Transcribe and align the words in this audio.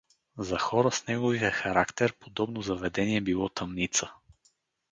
За 0.37 0.57
хора 0.59 0.91
с 0.91 1.07
неговия 1.07 1.51
характер 1.51 2.13
подобно 2.19 2.61
заведение 2.61 3.21
било 3.21 3.49
тъмница. 3.49 4.13